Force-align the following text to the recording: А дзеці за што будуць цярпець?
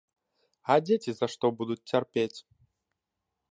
А 0.75 0.77
дзеці 0.85 1.11
за 1.19 1.29
што 1.35 1.45
будуць 1.61 1.87
цярпець? 1.93 2.39